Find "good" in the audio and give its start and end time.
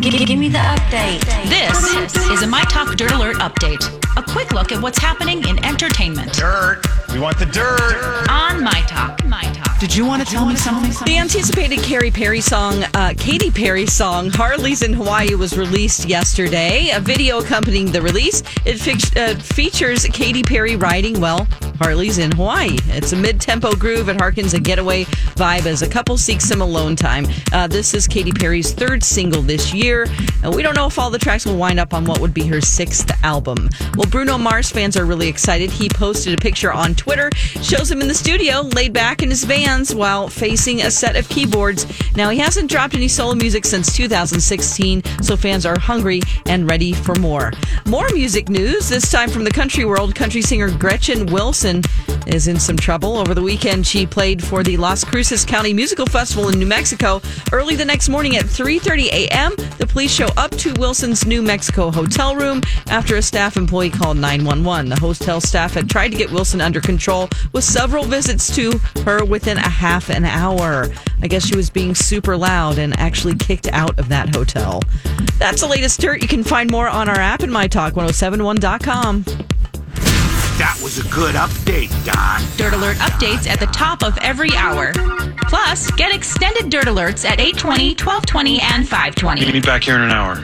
81.08-81.34